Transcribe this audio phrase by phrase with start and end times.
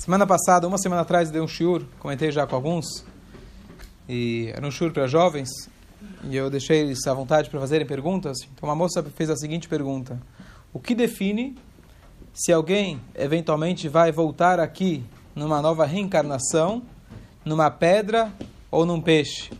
[0.00, 2.84] Semana passada, uma semana atrás, eu dei um shiur, comentei já com alguns,
[4.06, 5.48] e era um shiur para jovens,
[6.24, 8.36] e eu deixei eles à vontade para fazerem perguntas.
[8.42, 10.20] Então, uma moça fez a seguinte pergunta:
[10.74, 11.56] O que define
[12.34, 15.02] se alguém eventualmente vai voltar aqui
[15.34, 16.82] numa nova reencarnação,
[17.42, 18.30] numa pedra
[18.70, 19.50] ou num peixe?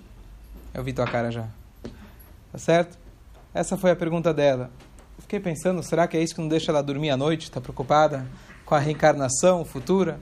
[0.74, 1.48] Eu vi tua cara já.
[2.52, 2.98] Tá certo?
[3.54, 4.70] Essa foi a pergunta dela.
[5.20, 7.44] Fiquei pensando, será que é isso que não deixa ela dormir à noite?
[7.44, 8.26] Está preocupada
[8.64, 10.18] com a reencarnação futura?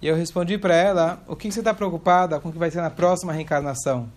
[0.00, 2.80] E eu respondi para ela, o que você está preocupada com o que vai ser
[2.80, 4.08] na próxima reencarnação?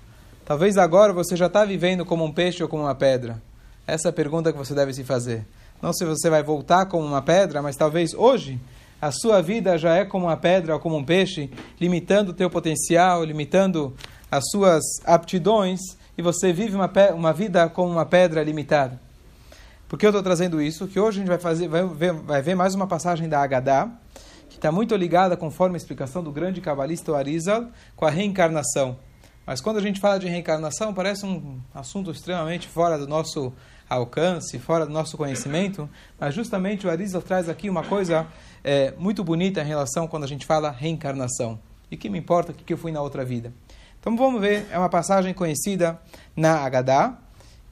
[0.43, 3.41] Talvez agora você já está vivendo como um peixe ou como uma pedra.
[3.87, 5.45] Essa é a pergunta que você deve se fazer.
[5.81, 8.59] Não se você vai voltar como uma pedra, mas talvez hoje
[9.01, 12.49] a sua vida já é como uma pedra ou como um peixe, limitando o teu
[12.49, 13.93] potencial, limitando
[14.31, 15.79] as suas aptidões,
[16.17, 18.99] e você vive uma, uma vida como uma pedra limitada.
[19.95, 20.89] Por que eu estou trazendo isso?
[20.89, 23.89] Que hoje a gente vai, fazer, vai, ver, vai ver mais uma passagem da Agadá,
[24.49, 28.99] que está muito ligada, conforme a explicação do grande cabalista Arizal, com a reencarnação.
[29.45, 33.53] Mas quando a gente fala de reencarnação, parece um assunto extremamente fora do nosso
[33.87, 38.27] alcance, fora do nosso conhecimento, mas justamente o Arizal traz aqui uma coisa
[38.65, 41.57] é, muito bonita em relação quando a gente fala reencarnação.
[41.89, 43.53] E que me importa o que eu fui na outra vida.
[43.97, 45.97] Então vamos ver, é uma passagem conhecida
[46.35, 47.17] na Agadá.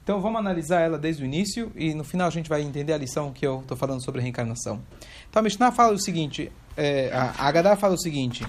[0.04, 2.98] Então vamos analisar ela desde o início e no final a gente vai entender a
[2.98, 4.82] lição que eu estou falando sobre reencarnação.
[5.30, 8.46] Então a Mishnah fala o seguinte, é, a Agadá fala o seguinte: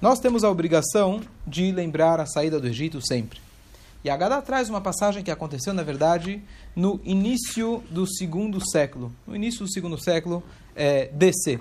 [0.00, 3.38] nós temos a obrigação de lembrar a saída do Egito sempre.
[4.02, 6.42] E a Agadá traz uma passagem que aconteceu, na verdade,
[6.74, 9.12] no início do segundo século.
[9.26, 10.42] No início do segundo século,
[10.74, 11.60] é, DC.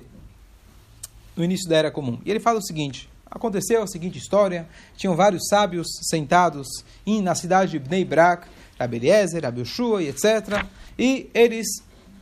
[1.36, 2.22] No início da Era Comum.
[2.23, 6.67] E ele fala o seguinte: aconteceu a seguinte história: tinham vários sábios sentados
[7.06, 8.47] na cidade de Bnei Brak,
[8.80, 10.66] Rabi Eliezer, Rabi Yoshua e etc.
[10.98, 11.68] E eles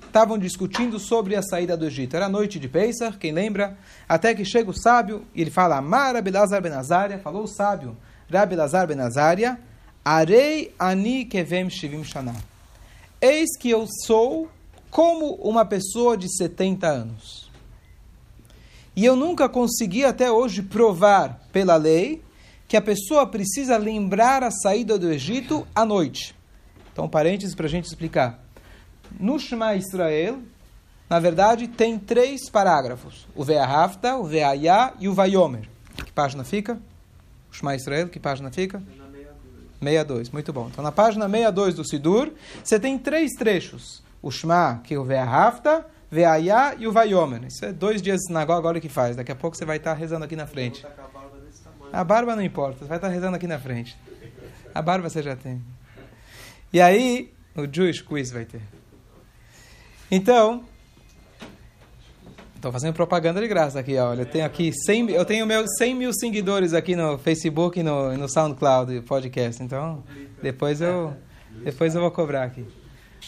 [0.05, 2.15] estavam discutindo sobre a saída do Egito.
[2.15, 3.77] Era noite de Pesach, quem lembra?
[4.07, 7.97] Até que chega o sábio e ele fala: Amar Abelazar Benazaria, falou o sábio,
[8.31, 9.59] Rabi Lazar Benazaria,
[10.05, 12.35] Arei ani kevem shivim shana.
[13.21, 14.49] Eis que eu sou
[14.91, 17.49] como uma pessoa de 70 anos.
[18.95, 22.21] E eu nunca consegui até hoje provar pela lei
[22.67, 26.35] que a pessoa precisa lembrar a saída do Egito à noite.
[26.93, 28.39] Então, parênteses para a gente explicar.
[29.19, 30.39] No Shema Israel,
[31.09, 35.67] na verdade, tem três parágrafos: o Ve'ahafta, o Ve'ayá e o Vayomer.
[36.05, 36.79] Que página fica?
[37.51, 38.81] O Shema Israel, que página fica?
[39.79, 40.29] 62.
[40.29, 40.69] Muito bom.
[40.71, 42.31] Então, na página 62 do Sidur,
[42.63, 47.43] você tem três trechos: o Shema, que é o Ve'ahafta, Ve'ayá e o Vayomer.
[47.45, 49.15] Isso é dois dias de sinagoga, olha o que faz.
[49.15, 50.85] Daqui a pouco você vai estar rezando aqui na frente.
[51.91, 53.97] A barba não importa, você vai estar rezando aqui na frente.
[54.73, 55.61] A barba você já tem.
[56.73, 58.61] E aí, o Jewish Quiz vai ter.
[60.09, 60.63] Então,
[62.55, 64.21] estou fazendo propaganda de graça aqui, olha.
[64.21, 68.17] Eu tenho aqui 100, eu tenho meus 100 mil seguidores aqui no Facebook e no,
[68.17, 69.61] no SoundCloud podcast.
[69.61, 70.03] Então,
[70.41, 71.13] depois eu,
[71.63, 72.65] depois eu vou cobrar aqui.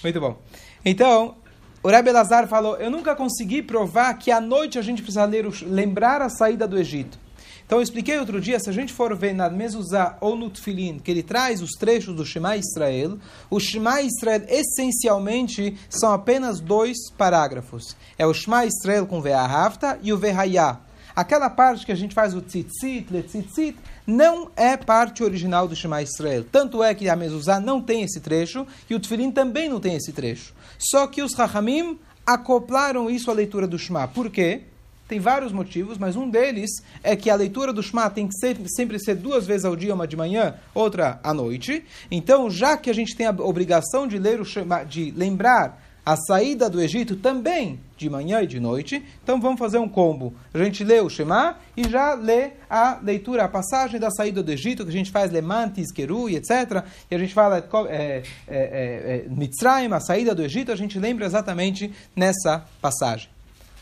[0.02, 0.42] Muito bom.
[0.84, 1.36] Então,
[1.84, 5.46] o Rebbe Lazar falou: Eu nunca consegui provar que à noite a gente precisa ler,
[5.68, 7.20] lembrar a saída do Egito.
[7.66, 11.00] Então eu expliquei outro dia, se a gente for ver na Mezuzá ou no Tfilin,
[11.00, 13.18] que ele traz os trechos do Shema Israel,
[13.50, 17.96] o Shema Israel essencialmente são apenas dois parágrafos.
[18.20, 20.80] É o Shema Israel com Ve'ahavta e o Ve'hayah.
[21.16, 26.04] Aquela parte que a gente faz o tzitzit, letzitzit, não é parte original do Shema
[26.04, 26.46] Israel.
[26.52, 29.96] Tanto é que a Mezuzá não tem esse trecho e o Tfilin também não tem
[29.96, 30.54] esse trecho.
[30.78, 31.98] Só que os Rahamim
[32.28, 34.08] acoplaram isso à leitura do Shema.
[34.08, 34.64] Por quê?
[35.08, 36.72] Tem vários motivos, mas um deles
[37.04, 39.94] é que a leitura do Shema tem que ser, sempre ser duas vezes ao dia,
[39.94, 41.84] uma de manhã, outra à noite.
[42.10, 46.16] Então, já que a gente tem a obrigação de ler o Shema, de lembrar a
[46.16, 50.34] saída do Egito também de manhã e de noite, então vamos fazer um combo.
[50.54, 54.52] A gente lê o Shema e já lê a leitura, a passagem da saída do
[54.52, 56.84] Egito, que a gente faz Lemantis, Kerui, etc.
[57.10, 57.58] E a gente fala
[57.90, 63.35] é, é, é, Mitzrayim, a saída do Egito, a gente lembra exatamente nessa passagem.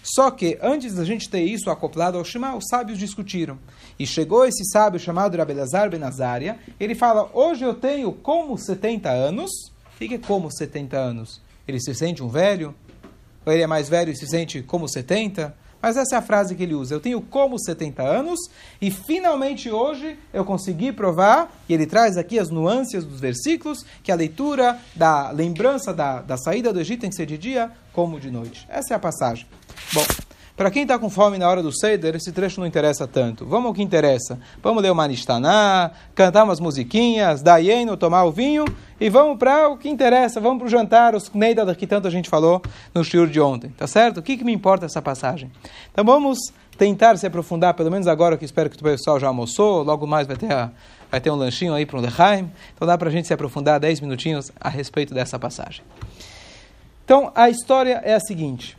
[0.04, 3.58] Só que antes da gente ter isso acoplado ao Shema, os sábios discutiram.
[3.98, 9.50] E chegou esse sábio chamado Rabelazar Benazaria, ele fala: Hoje eu tenho como 70 anos.
[9.96, 11.42] O que é como 70 anos?
[11.66, 12.76] Ele se sente um velho?
[13.46, 15.56] Ou ele é mais velho e se sente como 70?
[15.82, 16.96] Mas essa é a frase que ele usa.
[16.96, 18.40] Eu tenho como 70 anos
[18.82, 24.10] e finalmente hoje eu consegui provar, e ele traz aqui as nuances dos versículos, que
[24.10, 28.18] a leitura da lembrança da, da saída do Egito tem que ser de dia como
[28.18, 28.66] de noite.
[28.70, 29.46] Essa é a passagem.
[29.92, 30.06] Bom,
[30.56, 33.44] Para quem está com fome na hora do Seder, esse trecho não interessa tanto.
[33.44, 34.40] Vamos ao que interessa.
[34.62, 38.64] Vamos ler o Manistaná, cantar umas musiquinhas, dar ieno, tomar o vinho
[39.02, 40.40] e vamos para o que interessa.
[40.40, 42.62] Vamos para o jantar, os Neida que tanto a gente falou
[42.94, 43.72] no shiur de ontem.
[43.72, 44.20] Tá certo?
[44.20, 45.52] O que, que me importa essa passagem?
[45.92, 46.38] Então vamos
[46.78, 50.28] tentar se aprofundar, pelo menos agora que espero que o pessoal já almoçou, logo mais
[50.28, 50.70] vai ter, a,
[51.10, 52.52] vai ter um lanchinho aí para um Lechaim.
[52.76, 55.82] Então dá para a gente se aprofundar 10 minutinhos a respeito dessa passagem.
[57.04, 58.78] Então a história é a seguinte.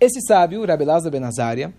[0.00, 1.72] Esse sábio, Rabelazar Benazaria,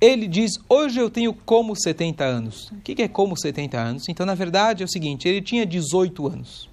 [0.00, 2.70] ele diz: Hoje eu tenho como 70 anos.
[2.70, 4.08] O que é como 70 anos?
[4.08, 6.68] Então, na verdade, é o seguinte: ele tinha 18 anos.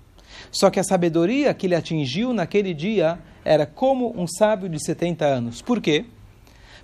[0.51, 5.25] Só que a sabedoria que ele atingiu naquele dia era como um sábio de 70
[5.25, 5.61] anos.
[5.61, 6.05] Por quê?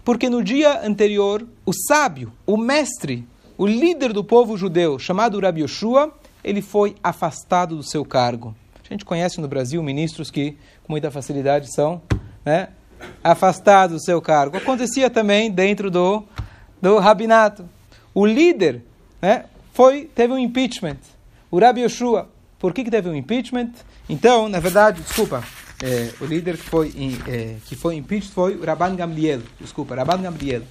[0.03, 3.25] Porque no dia anterior, o sábio, o mestre,
[3.57, 6.13] o líder do povo judeu, chamado Rabi Yoshua,
[6.43, 8.53] ele foi afastado do seu cargo.
[8.83, 12.01] A gente conhece no Brasil ministros que, com muita facilidade, são
[12.45, 12.69] né,
[13.23, 14.57] afastado do seu cargo.
[14.57, 16.23] Acontecia também dentro do,
[16.81, 17.67] do rabinato.
[18.13, 18.81] O líder
[19.21, 20.97] né, foi, teve um impeachment.
[21.49, 22.29] O Rabi Yoshua.
[22.59, 23.71] Por que, que teve um impeachment?
[24.07, 25.43] Então, na verdade, desculpa,
[25.83, 26.93] é, o líder que foi,
[27.27, 29.41] é, que foi impeached foi o Rabban Gamliel.
[29.59, 30.61] Desculpa, Rabban Gamliel.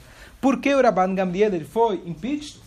[0.40, 2.60] Por que o Rabban Gamliel ele foi impeached?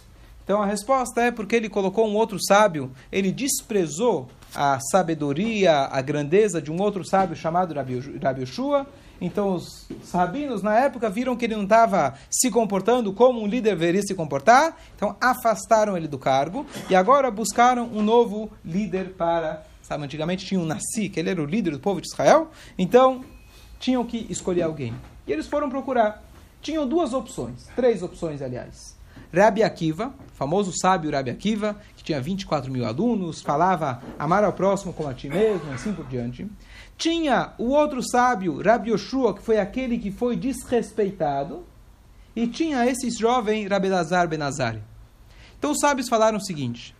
[0.44, 6.00] Então a resposta é porque ele colocou um outro sábio, ele desprezou a sabedoria, a
[6.01, 8.00] grandeza de um outro sábio chamado Rabi
[8.41, 8.85] Yoshua,
[9.19, 13.71] então os rabinos na época viram que ele não estava se comportando como um líder
[13.71, 19.63] deveria se comportar, então afastaram ele do cargo e agora buscaram um novo líder para,
[19.81, 23.23] sabe, antigamente tinha um Nassi, que ele era o líder do povo de Israel, então
[23.79, 24.94] tinham que escolher alguém.
[25.27, 26.23] E eles foram procurar.
[26.62, 28.95] Tinham duas opções, três opções, aliás.
[29.33, 34.94] Rabi Akiva, famoso sábio Rabi Akiva, que tinha 24 mil alunos, falava amar ao próximo
[34.94, 36.47] como a ti mesmo, assim por diante.
[36.97, 41.65] Tinha o outro sábio, Rabi Yoshua, que foi aquele que foi desrespeitado.
[42.36, 44.81] E tinha esse jovem Rabi Lazar Benazari.
[45.57, 46.95] Então os sábios falaram o seguinte: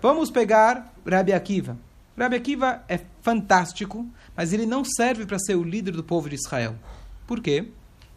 [0.00, 1.76] vamos pegar Rabi Akiva.
[2.18, 4.06] Rabi Akiva é fantástico,
[4.36, 6.74] mas ele não serve para ser o líder do povo de Israel.
[7.26, 7.68] Por quê?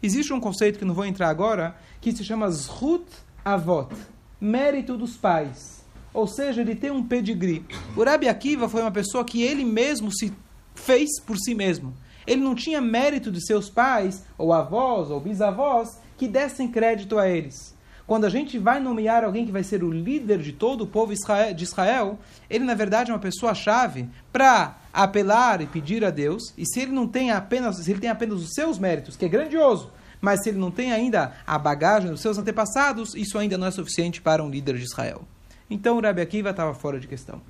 [0.02, 3.06] Existe um conceito que não vou entrar agora, que se chama Zhut
[3.42, 3.94] Avot,
[4.38, 5.82] mérito dos pais.
[6.12, 7.64] Ou seja, ele tem um pedigree.
[7.96, 10.32] O Rabi Akiva foi uma pessoa que ele mesmo se
[10.74, 11.94] fez por si mesmo.
[12.26, 17.28] Ele não tinha mérito de seus pais, ou avós, ou bisavós, que dessem crédito a
[17.28, 17.74] eles.
[18.06, 21.14] Quando a gente vai nomear alguém que vai ser o líder de todo o povo
[21.14, 22.18] de Israel,
[22.50, 26.52] ele na verdade é uma pessoa-chave para apelar e pedir a Deus.
[26.56, 29.28] E se ele não tem apenas, se ele tem apenas os seus méritos, que é
[29.28, 33.66] grandioso, mas se ele não tem ainda a bagagem dos seus antepassados, isso ainda não
[33.66, 35.22] é suficiente para um líder de Israel.
[35.70, 37.40] Então o Rabi Akiva estava fora de questão.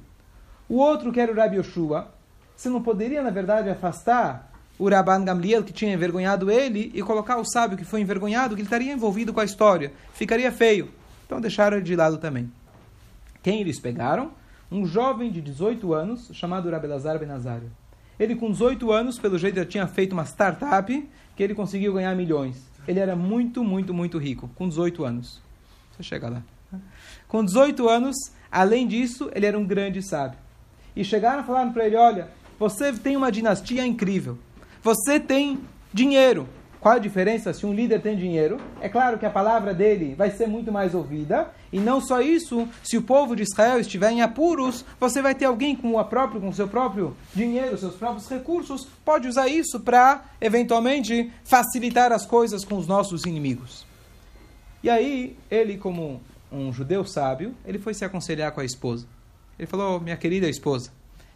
[0.69, 2.14] O outro, que era o Rabi Yoshua,
[2.57, 7.39] você não poderia, na verdade, afastar o Rabban Gamliel, que tinha envergonhado ele, e colocar
[7.39, 9.93] o sábio que foi envergonhado, que ele estaria envolvido com a história.
[10.13, 10.91] Ficaria feio.
[11.27, 12.51] Então deixaram ele de lado também.
[13.43, 14.33] Quem eles pegaram?
[14.71, 17.71] Um jovem de 18 anos, chamado Rabelazar Benazario.
[18.19, 22.15] Ele, com 18 anos, pelo jeito, já tinha feito uma startup que ele conseguiu ganhar
[22.15, 22.63] milhões.
[22.87, 25.41] Ele era muito, muito, muito rico, com 18 anos.
[25.93, 26.43] Você chega lá.
[27.29, 28.17] Com 18 anos,
[28.51, 30.39] além disso, ele era um grande sábio.
[30.95, 32.29] E chegaram e falaram para ele: Olha,
[32.69, 34.39] você tem uma dinastia incrível.
[34.83, 35.61] Você tem
[35.93, 36.49] dinheiro.
[36.81, 38.59] Qual a diferença se um líder tem dinheiro?
[38.81, 41.51] É claro que a palavra dele vai ser muito mais ouvida.
[41.71, 45.45] E não só isso, se o povo de Israel estiver em apuros, você vai ter
[45.45, 50.25] alguém com o próprio, com seu próprio dinheiro, seus próprios recursos, pode usar isso para
[50.41, 53.87] eventualmente facilitar as coisas com os nossos inimigos.
[54.83, 59.07] E aí, ele como um judeu sábio, ele foi se aconselhar com a esposa.
[59.59, 60.91] Ele falou, minha querida esposa,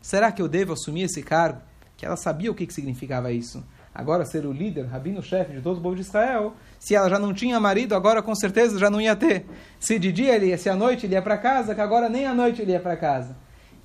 [0.08, 1.60] Será que eu devo assumir esse cargo?
[1.94, 3.62] Que ela sabia o que, que significava isso.
[3.94, 7.34] Agora ser o líder, rabino-chefe de todo o povo de Israel, se ela já não
[7.34, 9.44] tinha marido, agora com certeza já não ia ter.
[9.78, 12.24] Se de dia ele ia, se à noite ele ia para casa, que agora nem
[12.24, 13.36] à noite ele ia para casa.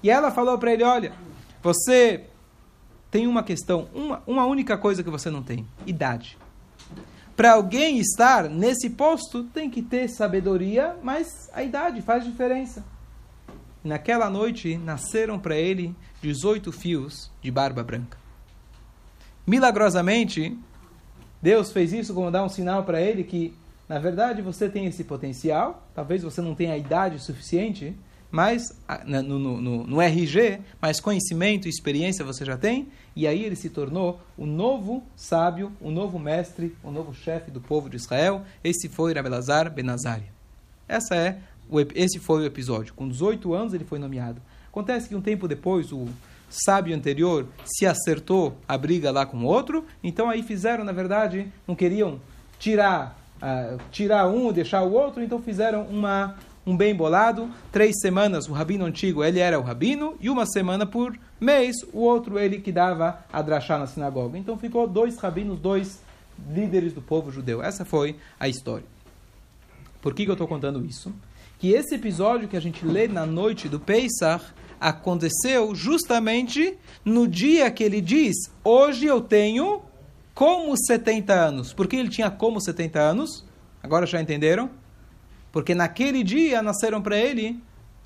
[0.02, 1.12] E ela falou para ele, olha,
[1.62, 2.24] você
[3.12, 6.38] tem uma questão, uma, uma única coisa que você não tem, idade.
[7.36, 12.93] Para alguém estar nesse posto, tem que ter sabedoria, mas a idade faz diferença.
[13.84, 18.18] Naquela noite nasceram para ele 18 fios de barba branca.
[19.46, 20.58] Milagrosamente,
[21.42, 23.54] Deus fez isso como dar um sinal para ele que,
[23.90, 25.86] na verdade, você tem esse potencial.
[25.94, 27.94] Talvez você não tenha a idade suficiente,
[28.32, 28.74] mas
[29.06, 32.88] no, no, no, no RG, mas conhecimento e experiência você já tem.
[33.14, 37.60] E aí ele se tornou o novo sábio, o novo mestre, o novo chefe do
[37.60, 38.44] povo de Israel.
[38.64, 40.32] Esse foi Rabelazar Benazari.
[40.88, 41.40] Essa é
[41.96, 42.94] esse foi o episódio.
[42.94, 44.42] Com 18 anos ele foi nomeado.
[44.68, 46.08] Acontece que um tempo depois o
[46.50, 51.48] sábio anterior se acertou a briga lá com o outro, então aí fizeram, na verdade,
[51.68, 52.20] não queriam
[52.60, 57.50] tirar, uh, tirar um e deixar o outro, então fizeram uma, um bem bolado.
[57.72, 62.00] Três semanas o rabino antigo ele era o rabino e uma semana por mês o
[62.00, 64.38] outro ele que dava a drachá na sinagoga.
[64.38, 66.02] Então ficou dois rabinos, dois
[66.52, 67.64] líderes do povo judeu.
[67.64, 68.86] Essa foi a história.
[70.02, 71.14] Por que, que eu estou contando isso?
[71.64, 74.44] Que esse episódio que a gente lê na noite do Pesach
[74.82, 79.82] aconteceu justamente no dia que ele diz: Hoje eu tenho
[80.34, 81.72] como 70 anos.
[81.72, 83.46] Por que ele tinha como 70 anos?
[83.82, 84.70] Agora já entenderam?
[85.54, 87.64] Porque naquele dia nasceram para ele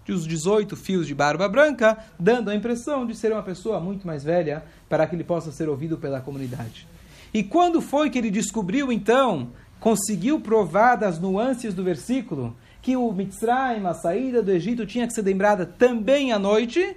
[0.08, 4.24] os 18 fios de barba branca, dando a impressão de ser uma pessoa muito mais
[4.24, 6.88] velha para que ele possa ser ouvido pela comunidade.
[7.34, 9.50] E quando foi que ele descobriu, então,
[9.80, 12.56] conseguiu provar das nuances do versículo,
[12.88, 16.96] que o Mitzrayim, a saída do Egito, tinha que ser lembrada também à noite,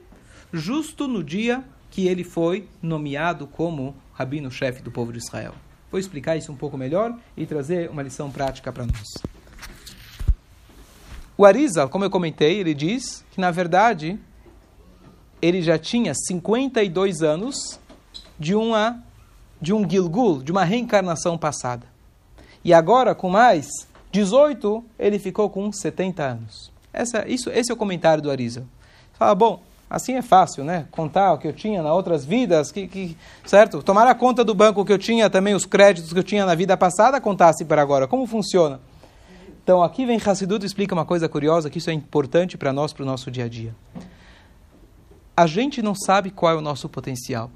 [0.53, 5.53] justo no dia que ele foi nomeado como rabino-chefe do povo de Israel.
[5.91, 9.03] Vou explicar isso um pouco melhor e trazer uma lição prática para nós.
[11.37, 14.17] O Arizal, como eu comentei, ele diz que, na verdade,
[15.43, 17.81] ele já tinha 52 anos
[18.39, 19.03] de uma
[19.61, 21.85] de um Gilgul, de uma reencarnação passada.
[22.65, 26.71] E agora, com mais 18, ele ficou com 70 anos.
[26.93, 28.65] Essa, isso, esse é o comentário do Arisa.
[29.13, 30.87] Fala, bom, assim é fácil, né?
[30.91, 33.83] Contar o que eu tinha nas outras vidas, que, que, certo?
[33.83, 36.55] Tomar a conta do banco que eu tinha, também os créditos que eu tinha na
[36.55, 38.09] vida passada, contasse para agora.
[38.09, 38.81] Como funciona?
[39.63, 43.03] Então, aqui vem Hassidut explica uma coisa curiosa, que isso é importante para nós, para
[43.03, 43.75] o nosso dia a dia.
[45.37, 47.51] A gente não sabe qual é o nosso potencial.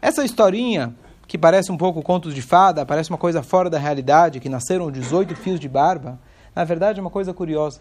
[0.00, 0.94] Essa historinha
[1.26, 4.90] que parece um pouco contos de fada, parece uma coisa fora da realidade, que nasceram
[4.90, 6.18] 18 fios de barba,
[6.54, 7.80] na verdade é uma coisa curiosa.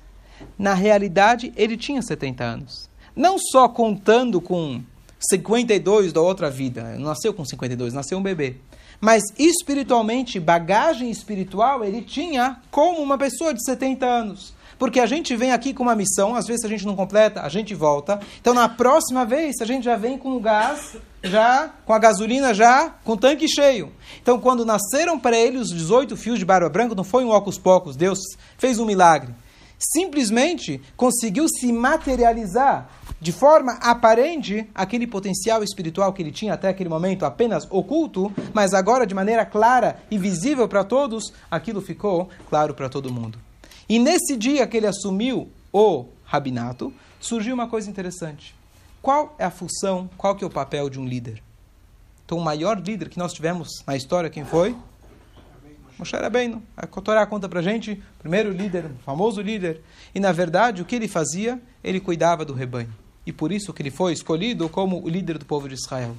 [0.58, 2.90] Na realidade, ele tinha 70 anos.
[3.16, 4.82] Não só contando com
[5.20, 8.58] 52 da outra vida, nasceu com 52, nasceu um bebê.
[9.00, 14.54] Mas espiritualmente, bagagem espiritual, ele tinha como uma pessoa de 70 anos.
[14.78, 17.50] Porque a gente vem aqui com uma missão, às vezes a gente não completa, a
[17.50, 18.20] gente volta.
[18.42, 22.54] Então na próxima vez a gente já vem com o gás, já com a gasolina
[22.54, 23.92] já com o tanque cheio.
[24.22, 27.58] Então quando nasceram para ele os 18 fios de barba branca, não foi um óculos
[27.58, 28.20] poucos, Deus
[28.58, 29.34] fez um milagre.
[29.78, 32.90] Simplesmente conseguiu se materializar
[33.20, 38.74] de forma aparente aquele potencial espiritual que ele tinha até aquele momento apenas oculto, mas
[38.74, 43.40] agora de maneira clara e visível para todos, aquilo ficou claro para todo mundo.
[43.88, 48.56] E nesse dia que ele assumiu o rabinato, surgiu uma coisa interessante.
[49.02, 51.42] Qual é a função, qual que é o papel de um líder?
[52.26, 54.76] Então, o maior líder que nós tivemos na história, quem foi?
[55.98, 56.62] Moshe Rabbeinu.
[56.76, 59.82] A Torá conta pra gente, primeiro líder, famoso líder.
[60.14, 61.62] E, na verdade, o que ele fazia?
[61.84, 62.94] Ele cuidava do rebanho.
[63.26, 66.16] E por isso que ele foi escolhido como o líder do povo de Israel.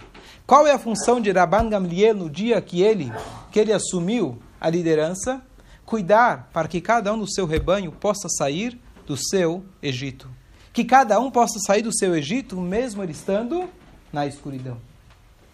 [0.46, 3.12] Qual é a função de Rabban Gamliel no dia que ele,
[3.52, 5.42] que ele assumiu a liderança?
[5.86, 10.28] Cuidar para que cada um do seu rebanho possa sair do seu Egito.
[10.72, 13.70] Que cada um possa sair do seu Egito, mesmo ele estando
[14.12, 14.78] na escuridão.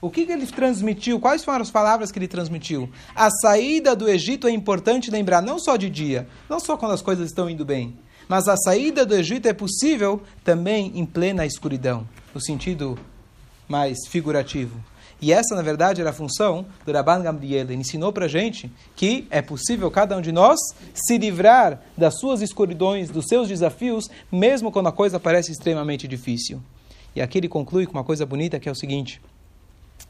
[0.01, 1.21] O que, que ele transmitiu?
[1.21, 2.91] Quais foram as palavras que ele transmitiu?
[3.15, 7.03] A saída do Egito é importante lembrar, não só de dia, não só quando as
[7.03, 7.97] coisas estão indo bem,
[8.27, 12.99] mas a saída do Egito é possível também em plena escuridão, no sentido
[13.69, 14.83] mais figurativo.
[15.23, 17.61] E essa, na verdade, era a função do Rabban Gamliel.
[17.71, 20.59] Ele ensinou para a gente que é possível cada um de nós
[20.93, 26.61] se livrar das suas escuridões, dos seus desafios, mesmo quando a coisa parece extremamente difícil.
[27.15, 29.23] E aqui ele conclui com uma coisa bonita que é o seguinte.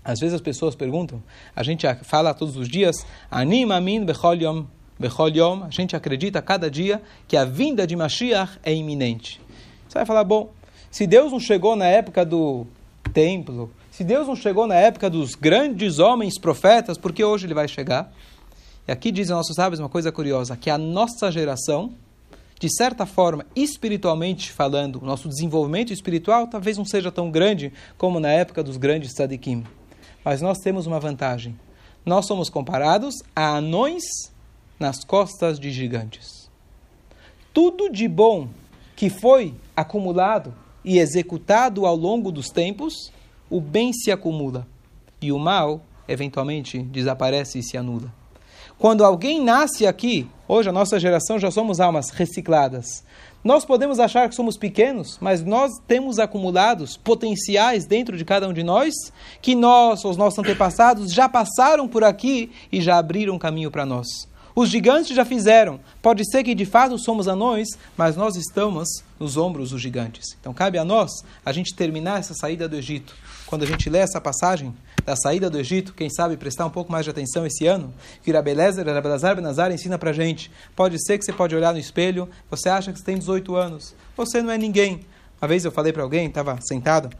[0.02, 1.22] Às vezes as pessoas perguntam,
[1.54, 4.64] a gente fala todos os dias, Anima min bechol yom,
[4.98, 9.42] bechol yom, a gente acredita cada dia que a vinda de Mashiach é iminente.
[9.86, 10.50] Você vai falar, bom,
[10.90, 12.66] se Deus não chegou na época do
[13.12, 17.52] templo, se Deus não chegou na época dos grandes homens profetas, por que hoje ele
[17.52, 18.10] vai chegar?
[18.88, 21.92] E aqui dizem nossos sábios uma coisa curiosa, que a nossa geração,
[22.58, 28.18] de certa forma, espiritualmente falando, o nosso desenvolvimento espiritual talvez não seja tão grande como
[28.18, 29.62] na época dos grandes tzadikim.
[30.24, 31.54] Mas nós temos uma vantagem.
[32.04, 34.04] Nós somos comparados a anões
[34.80, 36.50] nas costas de gigantes.
[37.52, 38.48] Tudo de bom
[38.96, 43.12] que foi acumulado e executado ao longo dos tempos
[43.52, 44.66] o bem se acumula
[45.20, 48.10] e o mal, eventualmente, desaparece e se anula.
[48.78, 53.04] Quando alguém nasce aqui, hoje a nossa geração já somos almas recicladas.
[53.44, 58.54] Nós podemos achar que somos pequenos, mas nós temos acumulados potenciais dentro de cada um
[58.54, 58.94] de nós,
[59.42, 64.31] que nós, os nossos antepassados, já passaram por aqui e já abriram caminho para nós.
[64.54, 65.80] Os gigantes já fizeram.
[66.00, 70.36] Pode ser que de fato somos anões, mas nós estamos nos ombros dos gigantes.
[70.40, 71.10] Então cabe a nós
[71.44, 73.14] a gente terminar essa saída do Egito
[73.52, 76.90] quando a gente lê essa passagem da saída do Egito, quem sabe prestar um pouco
[76.90, 77.92] mais de atenção esse ano,
[78.22, 80.50] que Rabelezer, Rabelazar Benazar ensina pra gente.
[80.74, 83.94] Pode ser que você pode olhar no espelho, você acha que você tem 18 anos,
[84.16, 85.04] você não é ninguém.
[85.38, 87.10] Uma vez eu falei para alguém, estava sentado,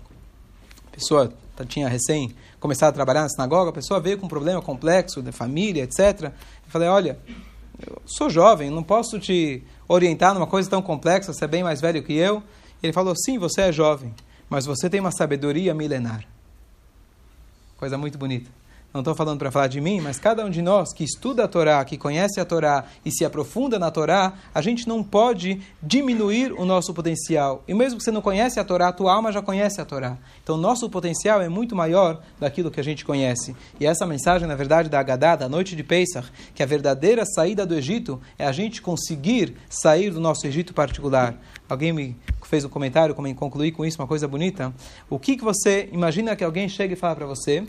[0.87, 1.31] a pessoa
[1.69, 5.33] tinha recém começado a trabalhar na sinagoga, a pessoa veio com um problema complexo da
[5.33, 6.23] família, etc.
[6.23, 6.33] Eu
[6.69, 7.19] falei, olha,
[7.85, 11.81] eu sou jovem, não posso te orientar numa coisa tão complexa, você é bem mais
[11.81, 12.43] velho que eu.
[12.83, 14.15] Ele falou, sim, você é jovem,
[14.49, 16.25] mas você tem uma sabedoria milenar.
[17.77, 18.62] Coisa muito bonita
[18.93, 21.49] não estou falando para falar de mim, mas cada um de nós que estuda a
[21.49, 26.53] Torá, que conhece a Torá e se aprofunda na Torá, a gente não pode diminuir
[26.53, 27.65] o nosso potencial.
[27.67, 30.19] E mesmo que você não conhece a Torá, a tua alma já conhece a Torá.
[30.43, 33.57] Então, nosso potencial é muito maior daquilo que a gente conhece.
[33.81, 37.65] E essa mensagem, na verdade, da Agadá, da noite de Pesach, que a verdadeira saída
[37.65, 41.35] do Egito é a gente conseguir sair do nosso Egito particular.
[41.67, 44.75] Alguém me fez um comentário, como concluir com isso, uma coisa bonita.
[45.09, 47.65] O que, que você imagina que alguém chega e fala para você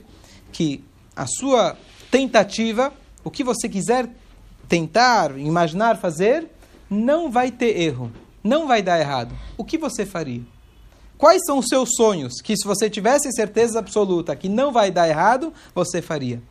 [0.52, 0.84] que
[1.16, 1.78] a sua
[2.10, 2.94] tentativa,
[3.24, 4.10] o que você quiser
[4.68, 6.48] tentar, imaginar fazer,
[6.90, 8.12] não vai ter erro,
[8.44, 9.36] não vai dar errado.
[9.58, 10.42] O que você faria?
[11.18, 15.08] Quais são os seus sonhos que, se você tivesse certeza absoluta que não vai dar
[15.08, 16.42] errado, você faria?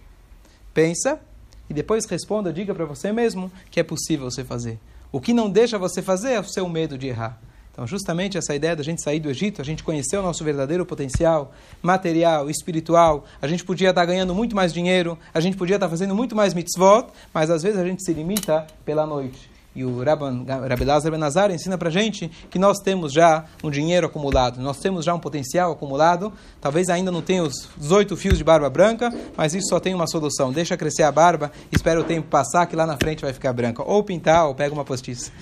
[0.73, 1.21] Pensa
[1.69, 4.78] e depois responda, diga para você mesmo que é possível você fazer.
[5.11, 7.38] O que não deixa você fazer é o seu medo de errar.
[7.73, 10.85] Então, justamente essa ideia da gente sair do Egito, a gente conhecer o nosso verdadeiro
[10.85, 15.88] potencial material, espiritual, a gente podia estar ganhando muito mais dinheiro, a gente podia estar
[15.88, 19.51] fazendo muito mais mitzvot, mas às vezes a gente se limita pela noite.
[19.75, 24.61] E o Rabbi Lazar Benazar ensina para gente que nós temos já um dinheiro acumulado,
[24.61, 26.33] nós temos já um potencial acumulado.
[26.61, 30.07] Talvez ainda não tenha os 18 fios de barba branca, mas isso só tem uma
[30.07, 30.52] solução.
[30.52, 33.83] Deixa crescer a barba, espera o tempo passar, que lá na frente vai ficar branca.
[33.83, 35.33] Ou pintar, ou pega uma postiça.